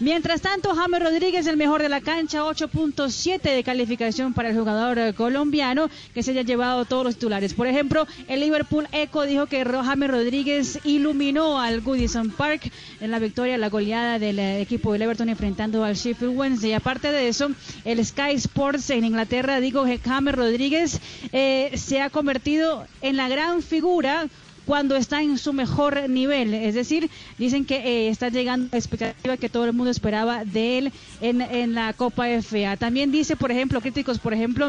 Mientras 0.00 0.40
tanto, 0.40 0.74
James 0.74 1.02
Rodríguez, 1.02 1.46
el 1.46 1.56
mejor 1.56 1.82
de 1.82 1.88
la 1.88 2.00
cancha, 2.00 2.42
8.7 2.42 3.40
de 3.40 3.64
calificación 3.64 4.34
para 4.34 4.50
el 4.50 4.56
jugador 4.56 4.98
eh, 4.98 5.12
colombiano 5.14 5.88
que 6.14 6.22
se 6.22 6.32
haya 6.32 6.42
llevado 6.42 6.84
todos 6.84 7.04
los 7.04 7.14
titulares. 7.14 7.54
Por 7.54 7.66
ejemplo, 7.66 8.06
el 8.28 8.40
Liverpool 8.40 8.88
Eco 8.92 9.24
dijo 9.24 9.46
que 9.46 9.64
James 9.64 10.10
Rodríguez 10.10 10.80
iluminó 10.84 11.60
al 11.60 11.80
Goodison 11.80 12.30
Park 12.30 12.70
en 13.00 13.10
la 13.10 13.18
victoria, 13.18 13.58
la 13.58 13.68
goleada 13.68 14.18
del 14.18 14.38
eh, 14.38 14.60
equipo 14.60 14.92
del 14.92 15.02
Everton 15.02 15.28
enfrentando 15.28 15.84
al 15.84 15.94
Sheffield 15.94 16.36
Wednesday. 16.36 16.72
Aparte 16.72 17.12
de 17.12 17.28
eso, 17.28 17.50
el 17.84 18.04
Sky 18.04 18.32
Sports 18.34 18.90
en 18.90 19.04
Inglaterra 19.04 19.60
dijo 19.60 19.84
que 19.84 19.98
James 19.98 20.34
Rodríguez 20.34 21.00
eh, 21.32 21.72
se 21.74 22.00
ha 22.00 22.10
convertido 22.10 22.86
en 23.02 23.16
la 23.16 23.28
gran 23.28 23.62
figura 23.62 24.28
cuando 24.66 24.96
está 24.96 25.22
en 25.22 25.38
su 25.38 25.52
mejor 25.52 26.10
nivel. 26.10 26.52
Es 26.52 26.74
decir, 26.74 27.08
dicen 27.38 27.64
que 27.64 27.76
eh, 27.76 28.08
está 28.08 28.28
llegando 28.28 28.68
la 28.72 28.78
expectativa 28.78 29.36
que 29.36 29.48
todo 29.48 29.64
el 29.64 29.72
mundo 29.72 29.90
esperaba 29.90 30.44
de 30.44 30.78
él 30.78 30.92
en, 31.20 31.40
en 31.40 31.74
la 31.74 31.92
Copa 31.92 32.26
FA. 32.42 32.76
También 32.76 33.12
dice, 33.12 33.36
por 33.36 33.50
ejemplo, 33.50 33.80
críticos, 33.80 34.18
por 34.18 34.34
ejemplo, 34.34 34.68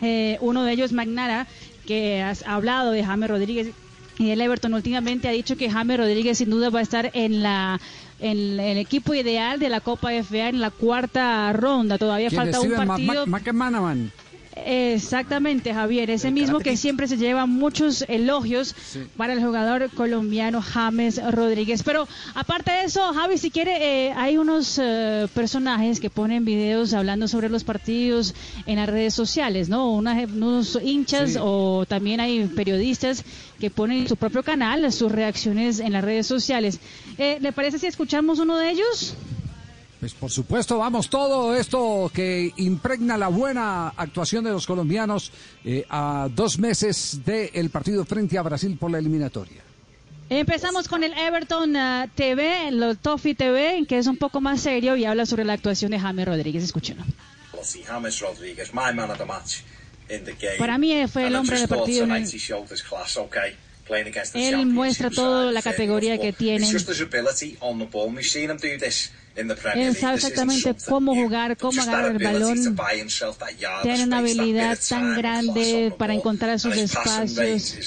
eh, 0.00 0.38
uno 0.40 0.62
de 0.64 0.72
ellos, 0.72 0.92
Magnara, 0.92 1.46
que 1.86 2.22
ha 2.22 2.34
hablado 2.46 2.92
de 2.92 3.04
James 3.04 3.28
Rodríguez 3.28 3.68
y 4.18 4.30
el 4.30 4.40
Everton 4.40 4.74
últimamente 4.74 5.28
ha 5.28 5.32
dicho 5.32 5.56
que 5.56 5.70
James 5.70 5.96
Rodríguez 5.96 6.38
sin 6.38 6.50
duda 6.50 6.70
va 6.70 6.80
a 6.80 6.82
estar 6.82 7.10
en 7.14 7.42
la 7.42 7.80
en 8.20 8.58
el 8.58 8.78
equipo 8.78 9.14
ideal 9.14 9.60
de 9.60 9.68
la 9.68 9.80
Copa 9.80 10.10
FA 10.24 10.48
en 10.48 10.60
la 10.60 10.70
cuarta 10.70 11.52
ronda. 11.52 11.98
Todavía 11.98 12.30
falta 12.30 12.60
un 12.60 12.72
partido. 12.72 13.24
Exactamente, 14.70 15.72
Javier, 15.72 16.10
ese 16.10 16.30
mismo 16.30 16.58
que 16.58 16.76
siempre 16.76 17.08
se 17.08 17.16
lleva 17.16 17.46
muchos 17.46 18.04
elogios 18.06 18.74
para 19.16 19.32
el 19.32 19.42
jugador 19.42 19.88
colombiano 19.94 20.60
James 20.60 21.18
Rodríguez. 21.32 21.82
Pero 21.82 22.06
aparte 22.34 22.72
de 22.72 22.82
eso, 22.82 23.00
Javi, 23.14 23.38
si 23.38 23.50
quiere, 23.50 24.08
eh, 24.08 24.12
hay 24.12 24.36
unos 24.36 24.78
eh, 24.78 25.26
personajes 25.32 26.00
que 26.00 26.10
ponen 26.10 26.44
videos 26.44 26.92
hablando 26.92 27.28
sobre 27.28 27.48
los 27.48 27.64
partidos 27.64 28.34
en 28.66 28.76
las 28.76 28.90
redes 28.90 29.14
sociales, 29.14 29.70
¿no? 29.70 29.90
unos 29.90 30.78
hinchas 30.82 31.38
o 31.40 31.86
también 31.86 32.20
hay 32.20 32.44
periodistas 32.48 33.24
que 33.58 33.70
ponen 33.70 34.00
en 34.00 34.08
su 34.08 34.16
propio 34.16 34.42
canal 34.42 34.92
sus 34.92 35.10
reacciones 35.10 35.80
en 35.80 35.94
las 35.94 36.04
redes 36.04 36.26
sociales. 36.26 36.78
Eh, 37.16 37.38
¿Le 37.40 37.52
parece 37.52 37.78
si 37.78 37.86
escuchamos 37.86 38.38
uno 38.38 38.58
de 38.58 38.70
ellos? 38.70 39.14
Pues 40.00 40.14
por 40.14 40.30
supuesto, 40.30 40.78
vamos, 40.78 41.10
todo 41.10 41.56
esto 41.56 42.10
que 42.14 42.52
impregna 42.56 43.18
la 43.18 43.28
buena 43.28 43.88
actuación 43.88 44.44
de 44.44 44.52
los 44.52 44.64
colombianos 44.64 45.32
eh, 45.64 45.84
a 45.90 46.28
dos 46.32 46.58
meses 46.58 47.20
del 47.24 47.70
partido 47.70 48.04
frente 48.04 48.38
a 48.38 48.42
Brasil 48.42 48.76
por 48.78 48.92
la 48.92 48.98
eliminatoria. 48.98 49.60
Empezamos 50.30 50.88
con 50.88 51.02
el 51.02 51.14
Everton 51.14 51.74
uh, 51.74 52.08
TV, 52.14 52.68
el 52.68 52.98
Toffee 52.98 53.34
TV, 53.34 53.86
que 53.88 53.98
es 53.98 54.06
un 54.06 54.18
poco 54.18 54.40
más 54.40 54.60
serio 54.60 54.94
y 54.94 55.04
habla 55.04 55.26
sobre 55.26 55.44
la 55.44 55.54
actuación 55.54 55.90
de 55.90 55.98
James 55.98 56.26
Rodríguez. 56.26 56.62
Escúchenlo. 56.62 57.02
Para 60.58 60.78
mí 60.78 61.06
fue 61.08 61.26
el 61.26 61.34
hombre 61.34 61.58
del 61.58 61.68
partido. 61.68 62.06
Él 64.34 64.66
muestra 64.66 65.10
toda 65.10 65.52
la 65.52 65.62
categoría 65.62 66.18
que 66.18 66.32
tiene. 66.32 66.66
Él 69.76 69.94
sabe 69.94 70.16
exactamente 70.16 70.74
cómo 70.88 71.14
jugar, 71.14 71.56
cómo 71.56 71.80
agarrar 71.80 72.10
el 72.10 72.18
balón. 72.18 72.76
Tiene 73.82 74.04
una 74.04 74.18
habilidad 74.18 74.76
tan 74.88 75.16
grande 75.16 75.94
para 75.96 76.12
encontrar 76.12 76.58
sus 76.58 76.76
espacios. 76.76 77.78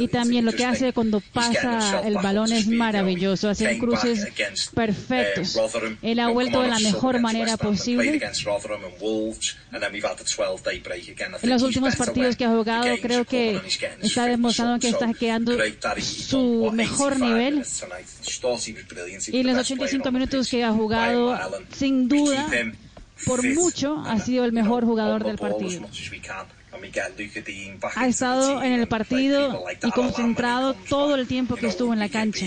Y 0.00 0.08
también 0.08 0.44
lo 0.44 0.52
que 0.52 0.64
hace 0.64 0.92
cuando 0.92 1.20
pasa 1.20 2.02
el 2.04 2.14
balón 2.14 2.50
es 2.52 2.66
maravilloso. 2.66 3.48
Hace 3.48 3.78
cruces 3.78 4.26
perfectos. 4.74 5.56
Él 6.02 6.18
ha 6.18 6.28
vuelto 6.30 6.62
de 6.62 6.68
la 6.68 6.80
mejor 6.80 7.20
manera 7.20 7.56
posible. 7.56 8.20
En 11.42 11.48
los 11.48 11.62
últimos 11.62 11.94
partidos 11.94 12.34
que 12.36 12.44
ha 12.44 12.50
jugado, 12.50 12.96
creo 13.00 13.24
que 13.24 13.60
está 14.02 14.26
demostrando 14.26 14.41
que 14.80 14.88
está 14.88 15.12
quedando 15.14 15.56
su 16.00 16.70
mejor 16.72 17.20
nivel. 17.20 17.64
Y 19.28 19.42
los 19.42 19.58
85 19.58 20.12
minutos 20.12 20.48
que 20.48 20.64
ha 20.64 20.72
jugado, 20.72 21.38
sin 21.76 22.08
duda, 22.08 22.48
por 23.24 23.42
mucho, 23.42 23.98
ha 24.06 24.18
sido 24.18 24.44
el 24.44 24.52
mejor 24.52 24.84
jugador 24.84 25.24
del 25.24 25.38
partido. 25.38 25.88
Ha 27.94 28.08
estado 28.08 28.62
en 28.62 28.72
el 28.72 28.88
partido 28.88 29.64
y 29.82 29.90
concentrado 29.90 30.74
todo 30.88 31.14
el 31.14 31.26
tiempo 31.26 31.56
que 31.56 31.66
estuvo 31.66 31.92
en 31.92 31.98
la 31.98 32.08
cancha. 32.08 32.46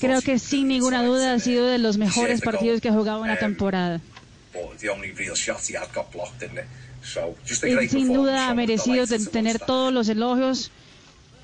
Creo 0.00 0.22
que 0.22 0.38
sin 0.38 0.68
ninguna 0.68 1.04
duda 1.04 1.32
ha 1.34 1.38
sido 1.38 1.66
de 1.66 1.78
los 1.78 1.96
mejores 1.96 2.40
partidos 2.40 2.80
que 2.80 2.88
ha 2.88 2.92
jugado 2.92 3.24
en 3.24 3.30
la 3.30 3.38
temporada. 3.38 4.00
Y 7.82 7.88
sin 7.88 8.12
duda 8.12 8.48
ha 8.48 8.54
merecido 8.54 9.04
tener 9.32 9.58
todos 9.58 9.92
los 9.92 10.08
elogios 10.08 10.70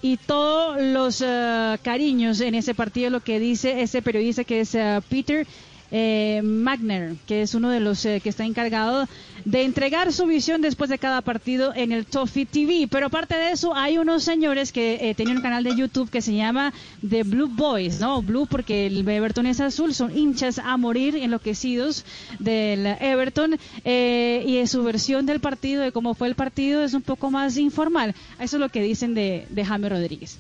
y 0.03 0.17
todos 0.17 0.81
los 0.81 1.23
eh, 1.25 1.79
cariños 1.83 2.41
en 2.41 2.57
ese 2.57 2.75
partido, 2.75 3.11
lo 3.11 3.21
que 3.21 3.39
dice 3.39 3.83
ese 3.83 4.03
periodista 4.03 4.43
que 4.43 4.61
es 4.61 4.75
eh, 4.75 5.01
Peter 5.09 5.47
eh, 5.93 6.41
Magner, 6.43 7.15
que 7.27 7.43
es 7.43 7.55
uno 7.55 7.71
de 7.71 7.81
los 7.81 8.03
que 8.03 8.21
está 8.25 8.45
encargado 8.45 9.07
de 9.45 9.63
entregar 9.63 10.13
su 10.13 10.27
visión 10.27 10.61
después 10.61 10.91
de 10.91 10.99
cada 10.99 11.21
partido 11.21 11.73
en 11.75 11.93
el 11.93 12.07
Toffee 12.07 12.47
TV. 12.47 12.89
Pero 12.91 13.07
aparte 13.07 13.37
de 13.37 13.53
eso, 13.53 13.75
hay 13.75 13.99
unos 13.99 14.25
señores 14.25 14.73
que 14.73 14.99
eh, 15.01 15.15
tienen 15.15 15.37
un 15.37 15.43
canal 15.43 15.65
de 15.65 15.77
YouTube 15.77 16.11
que 16.11 16.23
se 16.23 16.35
llama 16.35 16.73
The 17.09 17.23
Blue 17.25 17.49
Boys, 17.49 18.01
¿no? 18.01 18.23
Blue 18.23 18.47
porque 18.47 18.87
el 18.87 19.09
Everton 19.09 19.47
es 19.47 19.61
azul, 19.61 19.95
son 19.95 20.17
hinchas 20.17 20.59
a 20.59 20.77
morir, 20.77 21.17
enloquecidos 21.17 22.05
del 22.39 22.87
Everton. 22.87 23.59
Eh, 23.85 24.45
y 24.47 24.67
su 24.67 24.83
versión 24.83 25.27
del 25.27 25.41
partido, 25.41 25.83
de 25.83 25.93
cómo 25.93 26.15
fue 26.15 26.29
el 26.29 26.35
partido, 26.35 26.83
es 26.85 26.95
un 26.95 27.03
poco 27.03 27.31
más 27.31 27.57
informal. 27.57 28.15
Eso 28.39 28.57
es 28.57 28.61
lo 28.61 28.69
que 28.69 28.83
dicen 28.83 29.15
de, 29.15 29.47
de 29.51 29.65
Jaime 29.65 29.89
Rodríguez. 29.89 30.39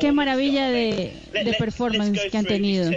Qué 0.00 0.12
maravilla 0.12 0.70
de, 0.70 1.12
performance 1.58 2.20
que 2.30 2.38
han 2.38 2.44
tenido. 2.44 2.90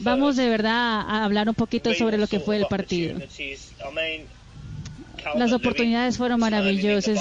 Vamos 0.00 0.36
de 0.36 0.48
verdad 0.48 1.00
a 1.00 1.24
hablar 1.24 1.48
un 1.48 1.54
poquito 1.54 1.94
sobre 1.94 2.18
lo 2.18 2.26
que 2.26 2.40
fue 2.40 2.56
el 2.56 2.66
partido. 2.66 3.18
Las 5.34 5.52
oportunidades 5.52 6.16
fueron 6.16 6.40
maravillosas. 6.40 7.20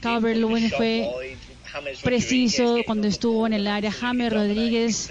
Calvert 0.00 0.38
Lewin 0.38 0.70
fue 0.70 1.10
preciso 2.02 2.78
cuando 2.86 3.08
estuvo 3.08 3.46
en 3.46 3.52
el 3.52 3.66
área. 3.66 3.90
James 3.90 4.32
Rodríguez 4.32 5.10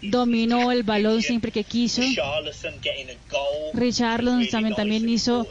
dominó 0.00 0.72
el 0.72 0.82
balón 0.82 1.22
siempre 1.22 1.52
que 1.52 1.62
quiso. 1.62 2.02
Richarlison 3.74 4.48
también, 4.48 4.74
también 4.74 5.08
hizo 5.08 5.46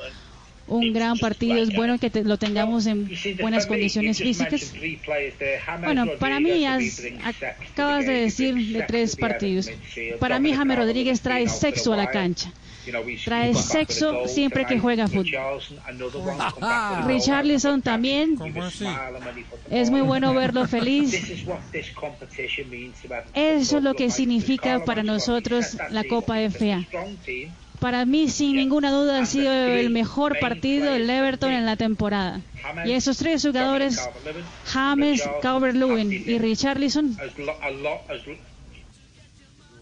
un 0.72 0.94
gran 0.94 1.18
partido. 1.18 1.58
Es 1.58 1.74
bueno 1.76 2.00
que 2.00 2.10
lo 2.24 2.38
tengamos 2.38 2.86
en 2.86 3.10
buenas 3.40 3.66
condiciones 3.66 4.18
físicas. 4.18 4.74
Bueno, 5.84 6.08
para 6.20 6.40
mí 6.40 6.66
acabas 6.66 8.06
de 8.06 8.14
decir 8.14 8.56
de 8.56 8.84
tres 8.84 9.16
partidos. 9.16 9.70
Para 10.20 10.40
mí 10.40 10.54
James 10.54 10.78
Rodríguez 10.78 11.22
trae 11.22 11.48
sexo 11.48 11.94
a 11.94 11.98
la 11.98 12.10
cancha. 12.10 12.52
Trae 13.26 13.54
sexo 13.54 14.28
siempre 14.28 14.66
que 14.66 14.80
juega 14.80 15.08
fútbol. 15.08 15.60
Richarlison 17.06 17.82
también. 17.82 18.38
Es 19.70 19.92
muy 19.92 20.02
bueno 20.02 20.34
verlo 20.42 20.68
feliz. 20.68 21.14
Eso 23.34 23.78
es 23.78 23.84
lo 23.84 23.94
que 23.94 24.10
significa 24.10 24.84
para 24.84 25.04
nosotros 25.04 25.78
la 25.92 26.04
Copa 26.06 26.38
FA 26.50 26.86
para 27.82 28.06
mí 28.06 28.30
sin 28.30 28.56
ninguna 28.56 28.92
duda 28.92 29.20
ha 29.20 29.26
sido 29.26 29.52
el 29.52 29.90
mejor 29.90 30.38
partido 30.40 30.92
del 30.92 31.10
Everton 31.10 31.52
en 31.52 31.66
la 31.66 31.76
temporada. 31.76 32.40
Y 32.86 32.92
esos 32.92 33.18
tres 33.18 33.42
jugadores, 33.42 34.00
James, 34.68 35.24
Calvert-Lewin 35.42 36.12
y 36.12 36.38
Richarlison, 36.38 37.18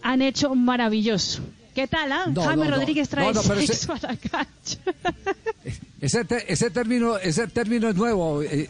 han 0.02 0.22
hecho 0.22 0.54
maravilloso. 0.54 1.42
¿Qué 1.74 1.86
tal, 1.86 2.10
ah? 2.10 2.24
James 2.34 2.70
Rodríguez 2.70 3.08
trae 3.10 3.34
sexo 3.34 3.92
a 3.92 3.98
la 4.00 4.16
cancha. 4.16 4.78
Ese, 6.00 6.24
ese, 6.48 6.70
término, 6.70 7.18
ese 7.18 7.46
término 7.48 7.90
es 7.90 7.94
nuevo. 7.94 8.42
Eh, 8.42 8.66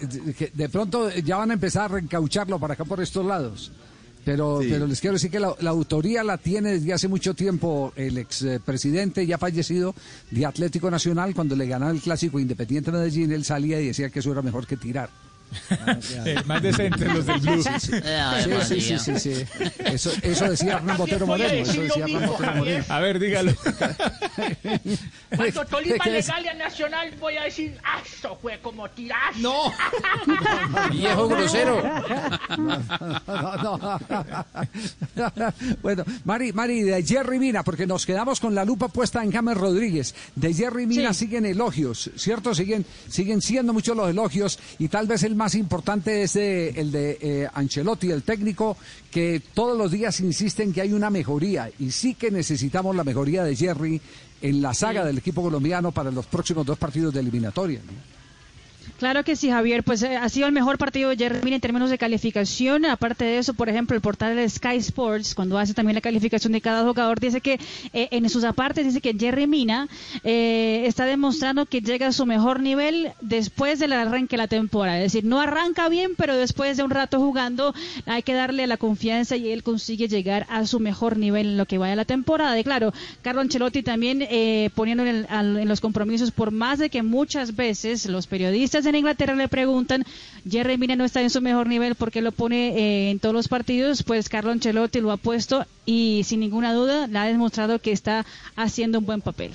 de 0.52 0.68
pronto 0.68 1.10
ya 1.10 1.36
van 1.36 1.52
a 1.52 1.54
empezar 1.54 1.84
a 1.84 1.88
reencaucharlo 1.94 2.58
para 2.58 2.74
acá 2.74 2.84
por 2.84 3.00
estos 3.00 3.24
lados. 3.24 3.70
Pero, 4.24 4.60
pero 4.68 4.86
les 4.86 5.00
quiero 5.00 5.14
decir 5.14 5.30
que 5.30 5.40
la, 5.40 5.54
autoría 5.66 6.22
la 6.22 6.36
tiene 6.36 6.72
desde 6.72 6.92
hace 6.92 7.08
mucho 7.08 7.34
tiempo 7.34 7.92
el 7.96 8.18
expresidente 8.18 9.26
ya 9.26 9.38
fallecido 9.38 9.94
de 10.30 10.44
Atlético 10.44 10.90
Nacional 10.90 11.34
cuando 11.34 11.56
le 11.56 11.66
ganaba 11.66 11.90
el 11.90 12.00
clásico 12.00 12.38
Independiente 12.38 12.92
Medellín, 12.92 13.32
él 13.32 13.44
salía 13.44 13.80
y 13.80 13.86
decía 13.86 14.10
que 14.10 14.18
eso 14.18 14.32
era 14.32 14.42
mejor 14.42 14.66
que 14.66 14.76
tirar. 14.76 15.08
Eh, 16.24 16.36
más 16.46 16.62
decentes 16.62 17.12
los 17.12 17.26
del 17.26 17.40
Blue. 17.40 17.62
Sí, 17.62 18.80
sí, 18.80 18.98
sí, 18.98 19.18
sí, 19.18 19.44
Eso, 19.84 20.12
eso 20.22 20.50
decía 20.50 20.74
Hernán 20.74 20.96
Botero 20.96 21.26
Moreno. 21.26 21.52
Eso 21.52 21.82
decía 21.82 22.04
Hernán 22.04 22.26
Botero 22.26 22.54
Moreno. 22.54 22.84
A 22.88 23.00
ver, 23.00 23.18
dígalo. 23.18 23.52
Cuando 25.36 25.64
Tolima 25.66 26.04
le 26.06 26.22
gane 26.22 26.50
a 26.50 26.54
Nacional, 26.54 27.12
voy 27.20 27.36
a 27.36 27.44
decir, 27.44 27.78
¡ah, 27.84 28.00
eso 28.04 28.36
fue 28.40 28.58
como 28.60 28.88
tirar! 28.90 29.36
¡No! 29.38 29.72
¡Viejo 30.90 31.28
grosero! 31.28 31.82
bueno, 35.82 36.04
Mari, 36.24 36.52
Mari, 36.52 36.82
de 36.82 37.02
Jerry 37.02 37.38
Mina, 37.38 37.62
porque 37.62 37.86
nos 37.86 38.06
quedamos 38.06 38.40
con 38.40 38.54
la 38.54 38.64
lupa 38.64 38.88
puesta 38.88 39.22
en 39.22 39.32
James 39.32 39.56
Rodríguez. 39.56 40.14
De 40.34 40.54
Jerry 40.54 40.86
Mina 40.86 41.14
siguen 41.14 41.46
elogios, 41.46 42.10
¿cierto? 42.16 42.54
Siguen, 42.54 42.84
siguen 43.08 43.40
siendo 43.40 43.72
muchos 43.72 43.96
los 43.96 44.10
elogios 44.10 44.58
y 44.78 44.88
tal 44.88 45.06
vez 45.06 45.22
el 45.22 45.34
más 45.40 45.54
importante 45.54 46.22
es 46.22 46.36
el 46.36 46.92
de 46.92 47.18
eh, 47.18 47.48
Ancelotti, 47.54 48.10
el 48.10 48.24
técnico, 48.24 48.76
que 49.10 49.40
todos 49.54 49.76
los 49.76 49.90
días 49.90 50.20
insiste 50.20 50.62
en 50.62 50.74
que 50.74 50.82
hay 50.82 50.92
una 50.92 51.08
mejoría 51.08 51.70
y 51.78 51.92
sí 51.92 52.12
que 52.14 52.30
necesitamos 52.30 52.94
la 52.94 53.04
mejoría 53.04 53.42
de 53.42 53.56
Jerry 53.56 54.02
en 54.42 54.60
la 54.60 54.74
saga 54.74 55.02
del 55.02 55.16
equipo 55.16 55.40
colombiano 55.40 55.92
para 55.92 56.10
los 56.10 56.26
próximos 56.26 56.66
dos 56.66 56.76
partidos 56.76 57.14
de 57.14 57.20
eliminatoria. 57.20 57.80
Claro 58.98 59.24
que 59.24 59.36
sí, 59.36 59.50
Javier. 59.50 59.82
Pues 59.82 60.02
eh, 60.02 60.16
ha 60.16 60.28
sido 60.28 60.46
el 60.46 60.52
mejor 60.52 60.78
partido 60.78 61.10
de 61.10 61.16
Jerry 61.16 61.54
en 61.54 61.60
términos 61.60 61.90
de 61.90 61.98
calificación. 61.98 62.84
Aparte 62.84 63.24
de 63.24 63.38
eso, 63.38 63.54
por 63.54 63.68
ejemplo, 63.68 63.94
el 63.96 64.02
portal 64.02 64.36
de 64.36 64.48
Sky 64.48 64.76
Sports, 64.76 65.34
cuando 65.34 65.58
hace 65.58 65.74
también 65.74 65.94
la 65.94 66.00
calificación 66.00 66.52
de 66.52 66.60
cada 66.60 66.86
jugador, 66.86 67.20
dice 67.20 67.40
que 67.40 67.58
eh, 67.92 68.08
en 68.10 68.28
sus 68.28 68.44
apartes 68.44 68.84
dice 68.84 69.00
que 69.00 69.14
Jerry 69.18 69.46
Mina 69.46 69.88
eh, 70.24 70.82
está 70.86 71.04
demostrando 71.04 71.66
que 71.66 71.80
llega 71.80 72.08
a 72.08 72.12
su 72.12 72.26
mejor 72.26 72.60
nivel 72.60 73.12
después 73.20 73.78
del 73.78 73.92
arranque 73.92 74.36
de 74.36 74.42
la 74.42 74.48
temporada. 74.48 74.98
Es 74.98 75.12
decir, 75.12 75.24
no 75.24 75.40
arranca 75.40 75.88
bien, 75.88 76.12
pero 76.16 76.36
después 76.36 76.76
de 76.76 76.82
un 76.82 76.90
rato 76.90 77.18
jugando 77.18 77.74
hay 78.06 78.22
que 78.22 78.34
darle 78.34 78.66
la 78.66 78.76
confianza 78.76 79.36
y 79.36 79.50
él 79.50 79.62
consigue 79.62 80.08
llegar 80.08 80.46
a 80.48 80.66
su 80.66 80.80
mejor 80.80 81.16
nivel 81.16 81.46
en 81.46 81.56
lo 81.56 81.66
que 81.66 81.78
vaya 81.78 81.96
la 81.96 82.04
temporada. 82.04 82.58
Y 82.58 82.64
claro, 82.64 82.92
Carlo 83.22 83.40
Ancelotti 83.40 83.82
también 83.82 84.26
poniendo 84.74 85.04
en, 85.04 85.26
en 85.30 85.68
los 85.68 85.80
compromisos, 85.80 86.30
por 86.30 86.50
más 86.50 86.78
de 86.78 86.90
que 86.90 87.02
muchas 87.02 87.56
veces 87.56 88.06
los 88.06 88.26
periodistas 88.26 88.79
en 88.86 88.94
Inglaterra 88.94 89.34
le 89.34 89.48
preguntan, 89.48 90.04
Jerry 90.48 90.78
Mina 90.78 90.96
no 90.96 91.04
está 91.04 91.22
en 91.22 91.30
su 91.30 91.40
mejor 91.40 91.66
nivel 91.66 91.94
porque 91.94 92.22
lo 92.22 92.32
pone 92.32 92.76
eh, 92.76 93.10
en 93.10 93.18
todos 93.18 93.34
los 93.34 93.48
partidos, 93.48 94.02
pues 94.02 94.28
Carlo 94.28 94.50
Ancelotti 94.52 95.00
lo 95.00 95.10
ha 95.10 95.16
puesto 95.16 95.66
y 95.86 96.22
sin 96.24 96.40
ninguna 96.40 96.72
duda 96.72 97.06
le 97.06 97.18
ha 97.18 97.24
demostrado 97.24 97.78
que 97.78 97.92
está 97.92 98.26
haciendo 98.56 98.98
un 98.98 99.06
buen 99.06 99.20
papel. 99.22 99.48